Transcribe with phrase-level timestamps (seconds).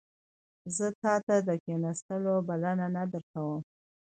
[0.75, 3.61] زه تا ته د کښیناستلو بلنه نه درکوم